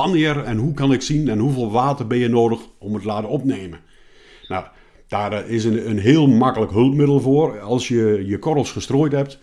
[0.00, 3.08] wanneer en hoe kan ik zien en hoeveel water ben je nodig om het te
[3.08, 3.78] laten opnemen.
[4.48, 4.64] Nou,
[5.08, 7.60] daar eh, is een, een heel makkelijk hulpmiddel voor.
[7.60, 9.38] Als je je korrels gestrooid hebt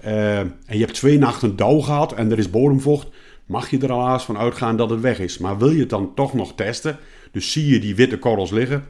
[0.00, 3.08] eh, en je hebt twee nachten dauw gehad en er is bodemvocht,
[3.46, 5.38] mag je er helaas van uitgaan dat het weg is.
[5.38, 6.98] Maar wil je het dan toch nog testen,
[7.32, 8.84] dus zie je die witte korrels liggen,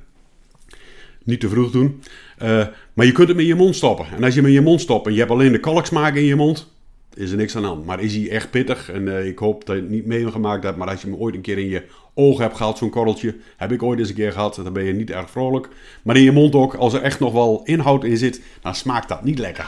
[1.25, 2.03] niet te vroeg doen.
[2.43, 4.07] Uh, maar je kunt hem in je mond stoppen.
[4.17, 6.37] En als je in je mond stopt en je hebt alleen de kalksmaak in je
[6.37, 6.78] mond,
[7.19, 7.87] is er niks aan hand.
[7.87, 8.91] Maar is hij echt pittig?
[8.91, 10.77] En uh, ik hoop dat je het niet meegemaakt hebt.
[10.77, 11.83] Maar als je hem ooit een keer in je
[12.15, 13.37] ogen hebt gehad, zo'n korreltje.
[13.57, 14.61] Heb ik ooit eens een keer gehad.
[14.63, 15.69] Dan ben je niet erg vrolijk.
[16.03, 19.09] Maar in je mond ook, als er echt nog wel inhoud in zit, dan smaakt
[19.09, 19.67] dat niet lekker.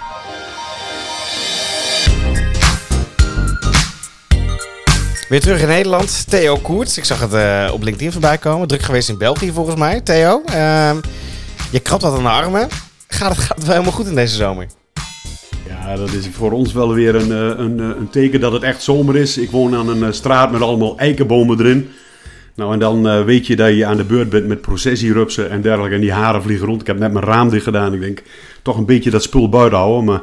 [5.29, 6.31] Weer terug in Nederland.
[6.31, 6.99] Theo Koerts.
[6.99, 8.69] Ik zag het uh, op LinkedIn voorbij komen.
[8.69, 10.01] Druk geweest in België volgens mij.
[10.01, 10.97] Theo, uh,
[11.71, 12.69] je krabt wat aan de armen.
[13.09, 14.67] Gaat het, gaat het wel helemaal goed in deze zomer?
[15.91, 18.83] Ja, dat is voor ons wel weer een, eh, een, een teken dat het echt
[18.83, 19.39] zomer is.
[19.39, 21.89] Ik woon aan een straat met allemaal eikenbomen erin.
[22.55, 25.95] Nou, en dan weet je dat je aan de beurt bent met processierupsen en dergelijke.
[25.95, 26.81] En die haren vliegen rond.
[26.81, 27.95] Ik heb net mijn raam dicht gedaan.
[27.95, 28.23] Ik denk,
[28.63, 30.05] toch een beetje dat spul buiten houden.
[30.05, 30.23] Maar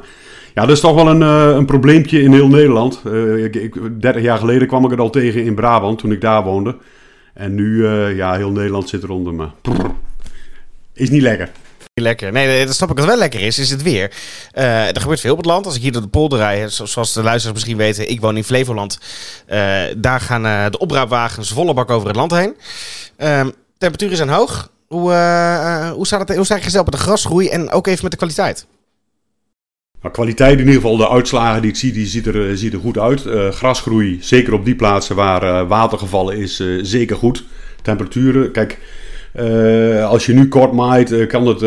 [0.53, 1.21] ja, dat is toch wel een,
[1.57, 3.01] een probleempje in heel Nederland.
[3.07, 6.43] Uh, ik, 30 jaar geleden kwam ik het al tegen in Brabant, toen ik daar
[6.43, 6.75] woonde.
[7.33, 9.51] En nu, ja, heel Nederland zit eronder, maar
[10.93, 11.49] is niet lekker.
[11.99, 12.31] Lekker.
[12.31, 12.97] Nee, dat snap ik.
[12.97, 14.11] Wat wel lekker is, is het weer.
[14.51, 15.65] er gebeurt veel op het land.
[15.65, 18.43] Als ik hier door de polder rijd, zoals de luisteraars misschien weten, ik woon in
[18.43, 18.99] Flevoland.
[19.97, 22.55] daar gaan de opruimwagens volle bak over het land heen.
[23.17, 24.71] Ehm, temperaturen zijn hoog.
[24.87, 25.11] Hoe,
[25.93, 28.17] hoe, staat het, hoe staat je zelf met de grasgroei en ook even met de
[28.17, 28.65] kwaliteit?
[30.01, 32.73] Nou, kwaliteit in ieder geval, de uitslagen die ik zie, die ziet er, eh, ziet
[32.73, 33.21] er goed uit.
[33.55, 37.43] Grasgroei, zeker op die plaatsen waar water gevallen is, zeker goed.
[37.81, 38.77] Temperaturen, kijk,
[40.03, 41.59] als je nu kort maait, kan het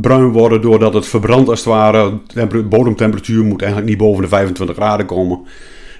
[0.00, 2.12] bruin worden doordat het verbrandt als het ware.
[2.34, 5.40] De bodemtemperatuur moet eigenlijk niet boven de 25 graden komen.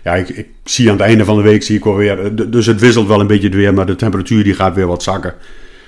[0.05, 2.67] Ja, ik, ik, zie aan het einde van de week zie ik wel weer, dus
[2.67, 5.35] het wisselt wel een beetje weer, maar de temperatuur die gaat weer wat zakken.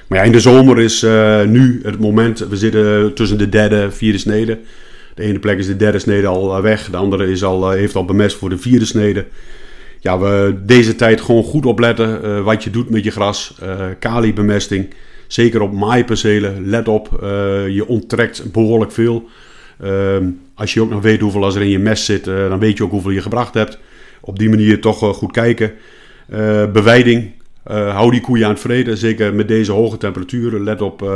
[0.06, 1.03] Maar ja, in de zomer is
[1.47, 4.59] nu het moment, we zitten tussen de derde, vierde snede.
[5.15, 6.91] De ene plek is de derde snede al eh, weg.
[6.91, 9.27] De andere is al, eh, heeft al bemest voor de vierde snede.
[10.00, 13.54] Ja, we deze tijd gewoon goed opletten wat je doet met je gras.
[13.62, 14.94] Uh, kaliebemesting.
[15.26, 16.66] Zeker op maaipercelen.
[16.66, 17.08] Let op,
[17.68, 19.28] je onttrekt behoorlijk veel.
[19.80, 22.76] Ehm, als je ook nog weet hoeveel als er in je mest zit, dan weet
[22.76, 23.78] je ook hoeveel je gebracht hebt.
[24.20, 25.72] Op die manier toch goed kijken.
[26.72, 27.32] bewijding.
[27.64, 28.96] hou die koeien aan het vreden.
[28.96, 30.62] Zeker met deze hoge temperaturen.
[30.62, 31.12] Let op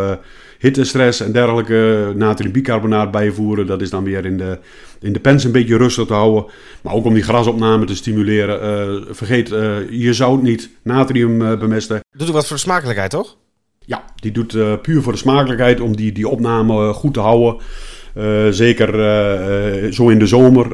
[0.58, 3.66] hittestress en dergelijke natriumbicarbonaat bijvoeren.
[3.66, 4.58] Dat is dan weer in de,
[5.00, 6.46] in de pens een beetje rustig te houden.
[6.82, 9.06] Maar ook om die grasopname te stimuleren.
[9.10, 9.48] Vergeet
[9.90, 12.00] je zout niet, natrium bemesten.
[12.16, 13.36] Doet ook wat voor smakelijkheid, toch?
[13.88, 17.56] Ja, die doet puur voor de smakelijkheid om die, die opname goed te houden.
[18.54, 18.88] zeker
[19.93, 20.66] zo in de zomer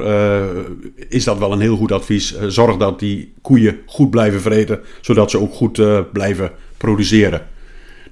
[1.09, 2.35] is dat wel een heel goed advies.
[2.47, 5.81] zorg dat die koeien goed blijven vreten, zodat ze ook goed
[6.11, 7.41] blijven produceren.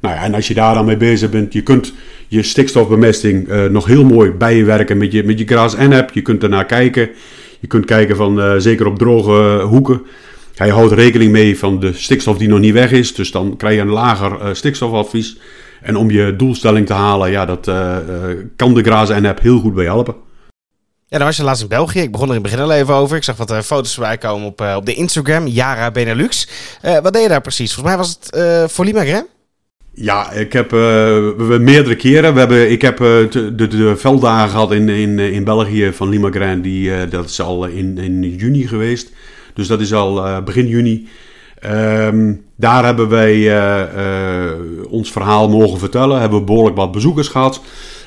[0.02, 1.94] Nou ja, en als je daar dan mee bezig bent, je kunt
[2.28, 6.12] je stikstofbemesting nog heel mooi bijwerken met je, met je gras en app.
[6.14, 7.10] Je kunt ernaar kijken.
[7.60, 10.02] Je kunt kijken van, zeker op droge hoeken.
[10.54, 13.16] Je houdt rekening mee van de stikstof die nog niet weg is.
[13.16, 15.38] Dus dan krijg je een lager uh, stikstofadvies.
[15.82, 17.66] En om je doelstelling te halen, ja, dat
[18.56, 20.16] kan de Gras en app heel goed bij helpen.
[21.14, 22.00] Ja, dan was je laatst in België.
[22.00, 23.18] Ik begon er in het begin al even over.
[23.18, 25.48] Ik zag wat uh, foto's voorbij komen op, uh, op de Instagram.
[25.48, 26.48] Yara Benelux.
[26.86, 27.74] Uh, wat deed je daar precies?
[27.74, 29.28] Volgens mij was het voor Limagren?
[29.92, 30.80] Ja, ik heb uh,
[31.58, 32.34] meerdere keren.
[32.34, 36.62] We hebben, ik heb de, de, de, velddagen gehad in, in, in België van Limagran.
[36.62, 39.12] Die, dat is al in, in juni geweest.
[39.54, 41.08] Dus dat is al begin juni.
[41.66, 43.36] Um, daar hebben wij
[44.90, 46.20] ons verhaal mogen vertellen.
[46.20, 47.62] Hebben we behoorlijk wat bezoekers gehad.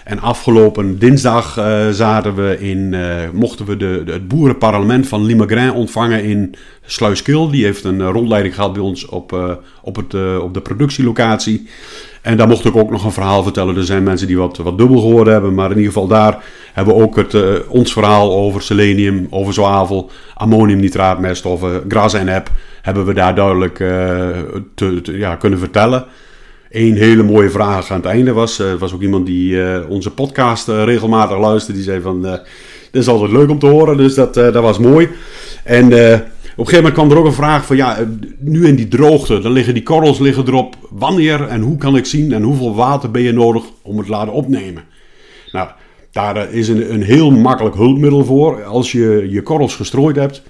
[0.05, 1.53] En afgelopen dinsdag
[1.91, 2.97] zaten we in,
[3.33, 7.51] mochten we de, het boerenparlement van Limagrin ontvangen in Sluiskil.
[7.51, 11.69] Die heeft een rondleiding gehad bij ons op, op, het, op de productielocatie.
[12.27, 13.77] En daar mocht ik ook nog een verhaal vertellen.
[13.77, 15.55] Er zijn mensen die wat, wat dubbel gehoord hebben.
[15.55, 20.11] Maar in ieder geval daar hebben we ook het, ons verhaal over selenium, over zwavel,
[20.35, 22.51] ammoniumnitraatmeststoffen, gras en eb.
[22.83, 23.77] Hebben we daar duidelijk
[24.75, 26.05] te, te, ja, kunnen vertellen.
[26.71, 28.59] Een hele mooie vraag aan het einde was.
[28.59, 31.79] Er was ook iemand die onze podcast regelmatig luisterde.
[31.79, 32.23] Die zei van,
[32.91, 33.97] dit is altijd leuk om te horen.
[33.97, 35.09] Dus dat, dat was mooi.
[35.65, 35.89] En
[36.65, 38.07] een gegeven moment kwam er ook een vraag van, ja,
[38.39, 40.77] nu in die droogte, dan liggen die korrels liggen erop.
[40.91, 44.13] Wanneer en hoe kan ik zien en hoeveel water ben je nodig om het te
[44.13, 44.83] laten opnemen?
[45.53, 45.69] Nou,
[46.13, 48.65] daar is een, een heel makkelijk hulpmiddel voor.
[48.65, 50.43] Als je je korrels gestrooid hebt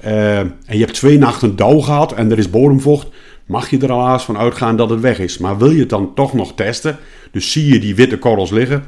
[0.00, 3.08] en je hebt twee nachten dauw gehad en er is bodemvocht
[3.50, 5.38] mag je er helaas van uitgaan dat het weg is.
[5.38, 6.98] Maar wil je het dan toch nog testen,
[7.30, 8.84] dus zie je die witte korrels liggen,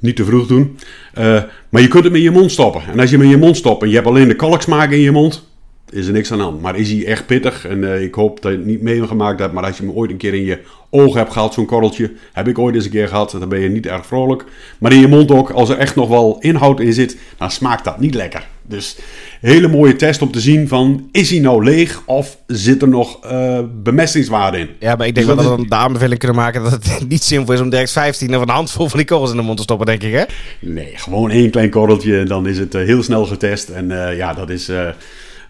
[0.00, 0.78] niet te vroeg doen,
[1.18, 2.82] uh, maar je kunt hem in je mond stoppen.
[2.92, 5.00] En als je hem in je mond stopt en je hebt alleen de kalksmaak in
[5.00, 5.48] je mond,
[5.96, 6.60] is er niks aan de hand.
[6.60, 7.66] Maar is hij echt pittig?
[7.66, 9.52] En ik hoop dat je het niet meegemaakt hebt.
[9.52, 10.60] Maar als je hem ooit een keer in je
[10.90, 12.12] ogen hebt gehad, zo'n korreltje.
[12.32, 13.30] Heb ik ooit eens een keer gehad.
[13.30, 14.44] Dan ben je niet erg vrolijk.
[14.78, 17.84] Maar in je mond ook, als er echt nog wel inhoud in zit, dan smaakt
[17.84, 18.46] dat niet lekker.
[18.68, 18.98] Dus
[19.40, 23.24] hele mooie test om te zien van, is hij nou leeg of zit er nog
[23.24, 24.68] uh, bemestingswaarde in?
[24.78, 27.22] Ja, maar ik denk dus dat we dan de aanbeveling kunnen maken dat het niet
[27.22, 29.62] simpel is om direct 15 of een handvol van die korrels in de mond te
[29.62, 30.24] stoppen, denk ik hè?
[30.60, 33.68] Nee, gewoon één klein korreltje en dan is het uh, heel snel getest.
[33.68, 34.70] En uh, ja, dat is...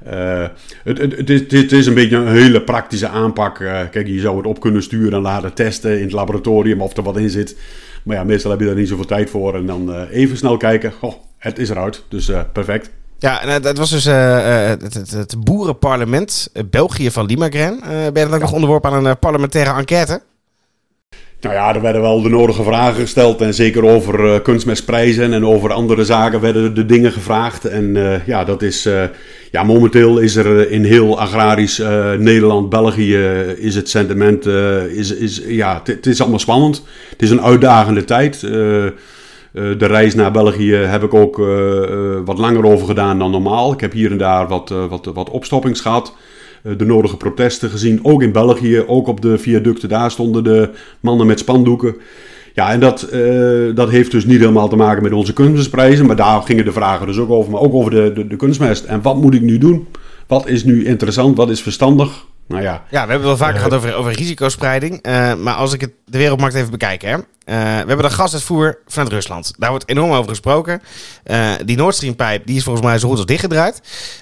[0.06, 0.46] Uh,
[0.84, 3.58] het, het, het, is, het, is, een beetje een hele praktische aanpak.
[3.58, 6.96] Uh, kijk, je zou het op kunnen sturen en laten testen in het laboratorium of
[6.96, 7.56] er wat in zit.
[8.02, 9.54] Maar ja, meestal heb je daar niet zoveel tijd voor.
[9.54, 10.92] En dan uh, even snel kijken.
[11.00, 12.02] Oh, het is eruit.
[12.08, 12.90] Dus perfect.
[13.18, 17.80] Ja, en het was dus het, het, het, boerenparlement België van Limagren.
[17.80, 18.38] ben je dan ook ja.
[18.38, 20.22] nog onderworpen aan een parlementaire enquête?
[21.46, 23.40] Nou ja, er werden wel de nodige vragen gesteld.
[23.40, 27.64] En zeker over uh, kunstmestprijzen en over andere zaken werden de dingen gevraagd.
[27.64, 28.86] En uh, ja, dat is.
[28.86, 29.02] Uh,
[29.50, 31.78] ja, momenteel is er in heel agrarisch
[32.18, 33.16] Nederland, België,
[33.58, 34.46] is het sentiment.
[34.90, 36.82] is, is, ja, het is allemaal spannend.
[37.10, 38.40] Het is een uitdagende tijd.
[38.40, 38.92] de
[39.76, 41.36] reis naar België heb ik ook
[42.24, 43.72] wat langer over gedaan dan normaal.
[43.72, 46.14] Ik heb hier en daar wat, wat, wat opstoppings gehad.
[46.62, 48.00] Eh, de nodige protesten gezien.
[48.02, 49.88] Ook in België, ook op de viaducten.
[49.88, 50.70] Daar stonden de
[51.00, 51.96] mannen met spandoeken.
[52.54, 56.06] Ja, en dat, uh, dat heeft dus niet helemaal te maken met onze kunstmestprijzen.
[56.06, 57.50] Maar daar gingen de vragen dus ook over.
[57.52, 58.84] Maar ook over de, de, de kunstmest.
[58.84, 59.86] En wat moet ik nu doen?
[60.26, 61.36] Wat is nu interessant?
[61.36, 62.26] Wat is verstandig?
[62.48, 62.84] Nou ja.
[62.90, 65.06] Ja, we hebben wel vaak uh, gehad over, over risicospreiding.
[65.06, 67.14] Uh, maar als ik het de wereldmarkt even bekijk, hè.
[67.14, 67.22] Uh,
[67.54, 69.52] we hebben de gasuitvoer vanuit Rusland.
[69.58, 70.82] Daar wordt enorm over gesproken.
[71.64, 73.80] die Nord Stream pijp die is volgens mij zo goed als dichtgedraaid.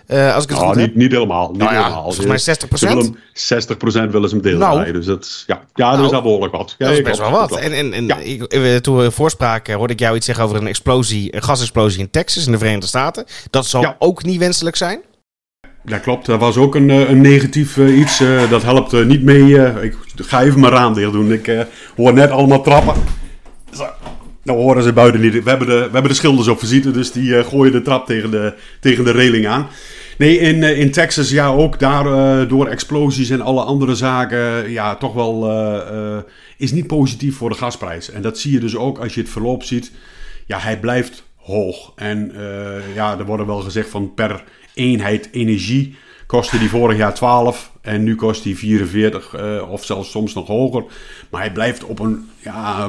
[0.08, 0.94] als ik het oh, goed niet, heb.
[0.94, 1.48] niet helemaal.
[1.50, 2.02] Niet nou ja, helemaal.
[2.02, 3.12] Volgens mij 60 procent.
[3.32, 6.22] 60 procent willen ze hem deel nou, Dus dat, ja, ja nou, dat is al
[6.22, 6.74] behoorlijk wat.
[6.78, 7.56] Ja, dat is best wel wat.
[7.56, 8.16] En, en, en ja.
[8.16, 12.10] ik, toen we voorspraken hoorde ik jou iets zeggen over een explosie, een gasexplosie in
[12.10, 13.24] Texas in de Verenigde Staten.
[13.50, 13.96] Dat zal ja.
[13.98, 15.00] ook niet wenselijk zijn.
[15.86, 16.26] Ja, klopt.
[16.26, 18.20] Dat was ook een, een negatief uh, iets.
[18.20, 19.54] Uh, dat helpt niet mee.
[19.82, 21.32] ik ga even mijn raam dicht doen.
[21.32, 21.66] Ik
[21.96, 22.94] hoor net allemaal trappen.
[23.72, 23.86] Zo.
[24.42, 25.42] Nou horen ze buiten niet.
[25.42, 26.60] We hebben de, we hebben de schilders op
[26.92, 29.66] dus die gooien de trap tegen de, tegen de reling aan.
[30.18, 31.78] Nee, in, in Texas ja ook.
[31.78, 34.70] Daar door explosies en alle andere zaken.
[34.70, 35.52] Ja, toch wel
[36.56, 38.10] is niet positief voor de gasprijs.
[38.10, 39.92] En dat zie je dus ook als je het verloop ziet.
[40.46, 41.92] Ja, hij blijft hoog.
[41.96, 42.32] En
[42.94, 44.44] ja, er worden wel gezegd van per
[44.74, 50.10] eenheid energie kostte die vorig jaar 12 en nu kost die 44 uh, of zelfs
[50.10, 50.84] soms nog hoger.
[51.30, 52.88] Maar hij blijft op een ja,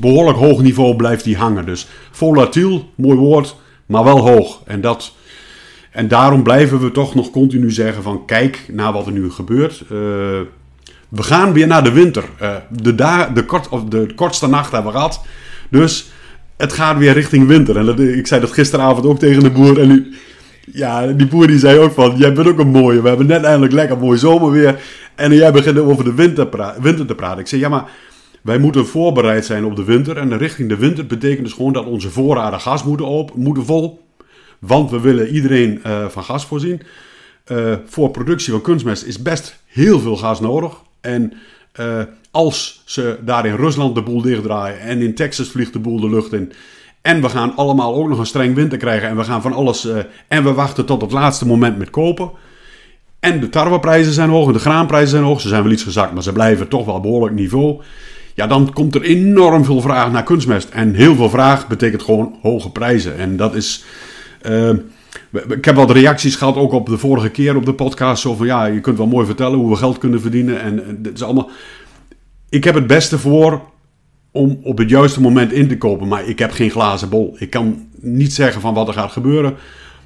[0.00, 1.66] behoorlijk hoog niveau blijft hij hangen.
[1.66, 3.56] Dus volatiel, mooi woord,
[3.86, 4.62] maar wel hoog.
[4.66, 5.14] En, dat,
[5.90, 9.80] en daarom blijven we toch nog continu zeggen van kijk naar wat er nu gebeurt.
[9.80, 9.88] Uh,
[11.08, 12.24] we gaan weer naar de winter.
[12.42, 15.20] Uh, de, da de, kort, of de kortste nacht hebben we gehad.
[15.68, 16.10] Dus
[16.56, 17.76] het gaat weer richting winter.
[17.76, 19.80] En ik zei dat gisteravond ook tegen de boer.
[19.80, 20.14] En nu,
[20.72, 23.02] ja, die boer die zei ook van, jij bent ook een mooie.
[23.02, 24.80] We hebben net eindelijk lekker mooi zomerweer.
[25.14, 26.48] En jij begint over de winter,
[26.80, 27.38] winter te praten.
[27.38, 27.90] Ik zei, ja maar
[28.42, 30.16] wij moeten voorbereid zijn op de winter.
[30.16, 34.06] En richting de winter betekent dus gewoon dat onze voorraden gas moeten, op, moeten vol.
[34.58, 36.82] Want we willen iedereen uh, van gas voorzien.
[37.52, 40.74] Uh, voor productie van kunstmest is best heel veel gas nodig.
[41.00, 41.32] En
[41.80, 46.00] uh, als ze daar in Rusland de boel dichtdraaien en in Texas vliegt de boel
[46.00, 46.52] de lucht in
[47.08, 49.08] en we gaan allemaal ook nog een streng winter krijgen.
[49.08, 49.86] En we gaan van alles.
[49.86, 49.96] Uh,
[50.28, 52.30] en we wachten tot het laatste moment met kopen.
[53.20, 55.40] En de tarweprijzen zijn hoog en de graanprijzen zijn hoog.
[55.40, 57.80] Ze zijn wel iets gezakt, maar ze blijven toch wel behoorlijk niveau.
[58.34, 60.68] Ja, dan komt er enorm veel vraag naar kunstmest.
[60.68, 63.18] En heel veel vraag betekent gewoon hoge prijzen.
[63.18, 63.84] En dat is.
[64.42, 64.70] Uh,
[65.48, 68.22] ik heb wat reacties gehad, ook op de vorige keer op de podcast.
[68.22, 70.60] Zo van ja, je kunt wel mooi vertellen hoe we geld kunnen verdienen.
[70.60, 71.50] En, en dit is allemaal.
[72.48, 73.60] Ik heb het beste voor
[74.38, 76.08] om op het juiste moment in te kopen.
[76.08, 77.36] Maar ik heb geen glazen bol.
[77.38, 79.56] Ik kan niet zeggen van wat er gaat gebeuren.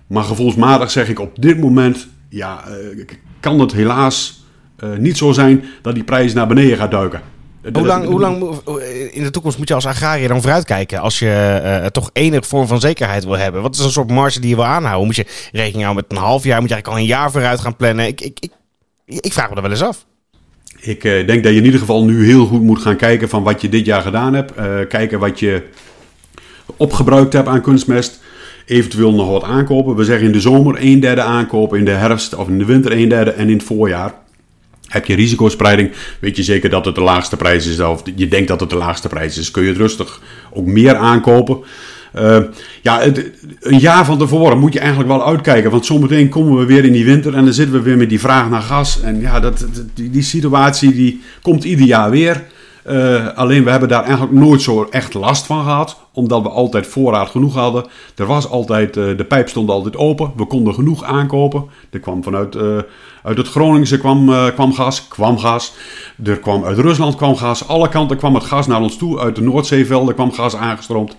[0.07, 3.05] Maar gevoelsmatig zeg ik op dit moment, ja, uh,
[3.41, 4.45] kan het helaas
[4.85, 7.21] uh, niet zo zijn dat die prijs naar beneden gaat duiken.
[7.73, 8.61] Hoe lang, hoe lang
[9.11, 12.67] in de toekomst moet je als agrariër dan vooruitkijken als je uh, toch enige vorm
[12.67, 13.63] van zekerheid wil hebben?
[13.63, 15.07] Wat is een soort marge die je wil aanhouden?
[15.07, 16.61] Moet je rekening houden met een half jaar?
[16.61, 18.07] Moet je eigenlijk al een jaar vooruit gaan plannen?
[18.07, 18.53] Ik, ik, ik,
[19.21, 20.07] ik vraag me er wel eens af.
[20.85, 23.43] Ik uh, denk dat je in ieder geval nu heel goed moet gaan kijken van
[23.43, 24.53] wat je dit jaar gedaan hebt.
[24.59, 25.63] Uh, kijken wat je
[26.77, 28.21] opgebruikt hebt aan kunstmest.
[28.67, 29.97] Eventueel nog wat aankopen.
[29.97, 32.93] We zeggen in de zomer een derde aankopen, in de herfst of in de winter
[32.93, 34.15] een derde en in het voorjaar.
[34.89, 37.81] Heb je risicospreiding, weet je zeker dat het de laagste prijs is.
[37.81, 40.21] Of je denkt dat het de laagste prijs is, kun je het rustig
[40.53, 41.59] ook meer aankopen.
[42.19, 42.39] Uh,
[42.83, 43.03] ja,
[43.61, 45.71] een jaar van tevoren moet je eigenlijk wel uitkijken.
[45.71, 48.21] Want zometeen komen we weer in die winter en dan zitten we weer met die
[48.21, 49.01] vraag naar gas.
[49.01, 52.43] En ja, dat, die, die situatie die komt ieder jaar weer.
[52.87, 56.87] Uh, alleen we hebben daar eigenlijk nooit zo echt last van gehad, omdat we altijd
[56.87, 57.85] voorraad genoeg hadden.
[58.17, 61.65] Er was altijd, uh, de pijp stond altijd open, we konden genoeg aankopen.
[61.91, 62.57] Er kwam vanuit
[63.23, 65.75] uit het Groningse kwam, kwam gas, kwam gas.
[66.25, 69.19] Er kwam uit Rusland kwam gas, alle kanten kwam het gas naar ons toe.
[69.19, 71.17] Uit de Noordzeevelden kwam gas aangestroomd.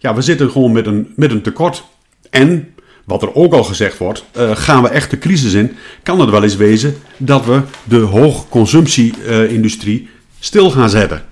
[0.00, 1.84] Ja, we zitten gewoon met een, met een tekort.
[2.30, 6.20] En wat er ook al gezegd wordt, uh, gaan we echt de crisis in, kan
[6.20, 11.22] het wel eens wezen dat we de hoogconsumptie-industrie stil gaan zetten.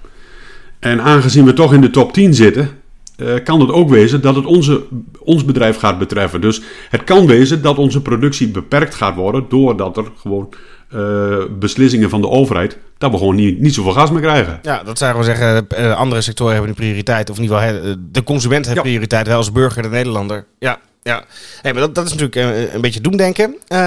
[0.78, 2.70] En aangezien we toch in de top 10 zitten,
[3.16, 4.82] uh, kan het ook wezen dat het onze,
[5.18, 6.40] ons bedrijf gaat betreffen.
[6.40, 10.48] Dus het kan wezen dat onze productie beperkt gaat worden doordat er gewoon
[10.94, 14.58] uh, beslissingen van de overheid, dat we gewoon niet, niet zoveel gas meer krijgen.
[14.62, 17.94] Ja, dat zou gewoon zeggen, uh, andere sectoren hebben de prioriteit, of in ieder geval
[18.10, 18.82] de consument heeft ja.
[18.82, 20.46] prioriteit, wel als burger, de Nederlander.
[20.58, 20.78] Ja.
[21.02, 21.24] Ja,
[21.62, 23.50] hey, maar dat, dat is natuurlijk een, een beetje doemdenken.
[23.50, 23.78] Uh,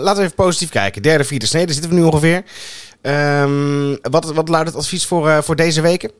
[0.00, 1.02] laten we even positief kijken.
[1.02, 2.42] Derde, vierde snede zitten we nu ongeveer.
[3.02, 6.10] Um, wat, wat luidt het advies voor, uh, voor deze weken?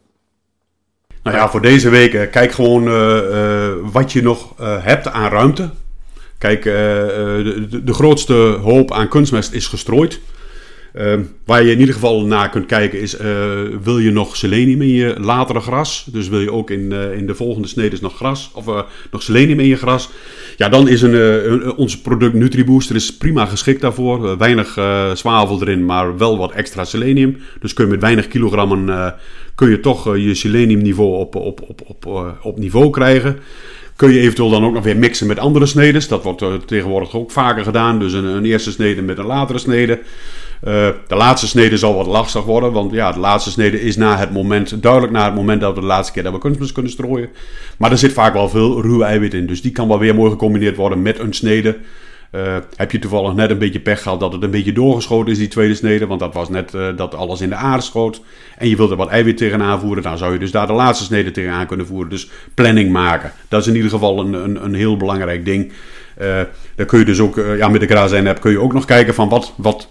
[1.22, 5.70] Nou ja, voor deze weken kijk gewoon uh, wat je nog hebt aan ruimte.
[6.38, 10.20] Kijk, de, de, de, grootste hoop aan kunstmest is gestrooid.
[10.94, 11.14] Uh,
[11.44, 13.20] waar je in ieder geval naar kunt kijken is, uh,
[13.82, 16.08] wil je nog selenium in je latere gras?
[16.12, 18.64] Dus wil je ook in, in de volgende snedes nog gras, of
[19.10, 20.10] nog selenium in je gras?
[20.56, 21.14] Ja, dan is een,
[21.52, 24.38] een ons product NutriBooster is prima geschikt daarvoor.
[24.38, 24.72] weinig
[25.14, 27.36] zwavel erin, maar wel wat extra selenium.
[27.60, 29.14] Dus kun je met weinig kilogrammen,
[29.54, 33.38] kun je toch je seleniumniveau op, op, op, op, op niveau krijgen.
[33.96, 36.08] Kun je eventueel dan ook nog weer mixen met andere snedes.
[36.08, 37.98] Dat wordt tegenwoordig ook vaker gedaan.
[37.98, 40.00] Dus een, een eerste snede met een latere snede.
[40.64, 44.16] Uh, de laatste snede zal wat lastig worden, want ja, de laatste snede is na
[44.16, 46.92] het moment, duidelijk na het moment dat we de laatste keer dat we kunstmest kunnen
[46.92, 47.28] strooien.
[47.78, 50.30] Maar er zit vaak wel veel ruwe eiwit in, dus die kan wel weer mooi
[50.30, 51.76] gecombineerd worden met een snede.
[52.32, 55.38] Uh, heb je toevallig net een beetje pech gehad dat het een beetje doorgeschoten is,
[55.38, 58.20] die tweede snede, want dat was net uh, dat alles in de aarde schoot.
[58.58, 61.04] En je wilt er wat eiwit tegenaan voeren, dan zou je dus daar de laatste
[61.04, 62.10] snede tegenaan kunnen voeren.
[62.10, 65.72] Dus planning maken, dat is in ieder geval een, een, een heel belangrijk ding.
[66.22, 66.40] Uh,
[66.74, 69.14] dan kun je dus ook, ja, met de Grazijn app kun je ook nog kijken
[69.14, 69.88] van wat, wat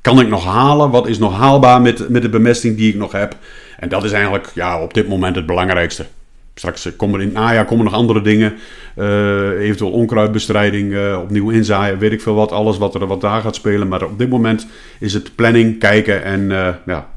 [0.00, 0.90] kan ik nog halen?
[0.90, 3.36] Wat is nog haalbaar met, met de bemesting die ik nog heb?
[3.78, 6.06] En dat is eigenlijk ja, op dit moment het belangrijkste.
[6.54, 8.54] Straks komen in het najaar komen nog andere dingen.
[8.96, 12.52] Uh, eventueel onkruidbestrijding, uh, opnieuw inzaaien, weet ik veel wat.
[12.52, 13.88] Alles wat er wat daar gaat spelen.
[13.88, 14.66] Maar op dit moment
[14.98, 16.48] is het planning, kijken en
[16.86, 17.08] ja,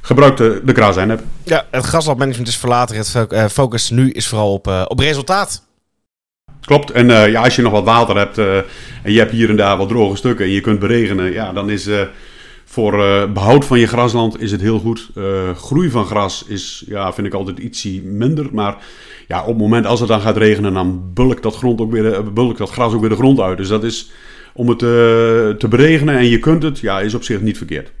[0.00, 1.22] gebruik de, de app.
[1.42, 2.96] Ja, het gaslabmanagement is verlaten.
[3.28, 5.62] Het focus nu is vooral op, op resultaat.
[6.64, 6.90] Klopt.
[6.90, 8.56] En uh, ja, als je nog wat water hebt uh,
[9.02, 11.70] en je hebt hier en daar wat droge stukken en je kunt beregenen, ja, dan
[11.70, 11.88] is
[12.76, 12.92] uh, voor
[13.32, 15.10] behoud van je grasland is het heel goed.
[15.56, 18.48] groei van gras is, ja, vind ik altijd ietsie minder.
[18.52, 18.76] Maar
[19.28, 22.32] ja, op het moment als het dan gaat regenen, dan bulkt dat, grond ook weer,
[22.32, 23.56] bulkt dat gras ook weer de grond uit.
[23.56, 24.10] Dus dat is
[24.54, 27.92] om het te beregenen en je kunt het, ja, is op zich niet verkeerd.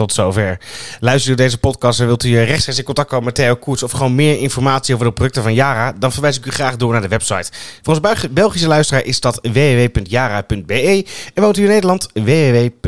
[0.00, 0.58] Tot zover.
[1.00, 3.90] Luister u deze podcast en wilt u rechtstreeks in contact komen met Theo Koets of
[3.90, 7.00] gewoon meer informatie over de producten van Yara, dan verwijs ik u graag door naar
[7.00, 7.50] de website.
[7.82, 12.80] Voor ons Belgische luisteraar is dat www.yara.be en woont u in Nederland www.yara.nl.